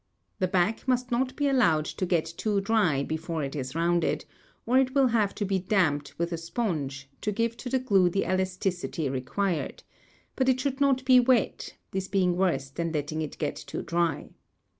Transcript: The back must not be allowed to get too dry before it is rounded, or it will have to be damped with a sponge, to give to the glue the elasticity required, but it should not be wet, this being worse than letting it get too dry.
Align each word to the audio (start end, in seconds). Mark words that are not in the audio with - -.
The 0.39 0.47
back 0.47 0.87
must 0.87 1.11
not 1.11 1.35
be 1.35 1.47
allowed 1.47 1.85
to 1.85 2.07
get 2.07 2.25
too 2.25 2.59
dry 2.59 3.03
before 3.03 3.43
it 3.43 3.55
is 3.55 3.75
rounded, 3.75 4.25
or 4.65 4.79
it 4.79 4.95
will 4.95 5.05
have 5.09 5.35
to 5.35 5.45
be 5.45 5.59
damped 5.59 6.17
with 6.17 6.31
a 6.31 6.39
sponge, 6.39 7.07
to 7.21 7.31
give 7.31 7.55
to 7.57 7.69
the 7.69 7.77
glue 7.77 8.09
the 8.09 8.23
elasticity 8.25 9.09
required, 9.09 9.83
but 10.35 10.49
it 10.49 10.59
should 10.59 10.81
not 10.81 11.05
be 11.05 11.19
wet, 11.19 11.75
this 11.91 12.07
being 12.07 12.35
worse 12.35 12.71
than 12.71 12.91
letting 12.91 13.21
it 13.21 13.37
get 13.37 13.55
too 13.55 13.83
dry. 13.83 14.31